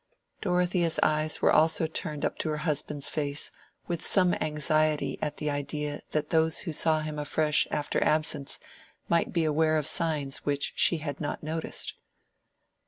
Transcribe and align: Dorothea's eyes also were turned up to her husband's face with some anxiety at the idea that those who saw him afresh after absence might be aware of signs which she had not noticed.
Dorothea's 0.41 0.99
eyes 1.03 1.37
also 1.43 1.83
were 1.83 1.87
turned 1.87 2.25
up 2.25 2.39
to 2.39 2.49
her 2.49 2.57
husband's 2.65 3.07
face 3.07 3.51
with 3.85 4.03
some 4.03 4.33
anxiety 4.41 5.19
at 5.21 5.37
the 5.37 5.51
idea 5.51 6.01
that 6.09 6.31
those 6.31 6.61
who 6.61 6.73
saw 6.73 7.01
him 7.01 7.19
afresh 7.19 7.67
after 7.69 8.03
absence 8.03 8.57
might 9.09 9.31
be 9.31 9.43
aware 9.43 9.77
of 9.77 9.85
signs 9.85 10.37
which 10.37 10.73
she 10.75 10.97
had 10.97 11.21
not 11.21 11.43
noticed. 11.43 11.93